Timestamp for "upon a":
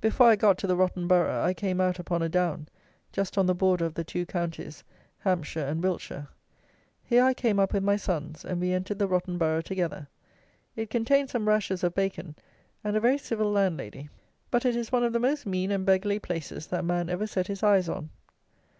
1.98-2.28